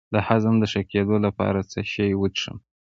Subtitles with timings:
[0.13, 2.57] د هضم د ښه کیدو لپاره څه شی وڅښم؟